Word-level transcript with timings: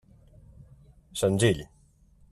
Senzill. 1.13 1.67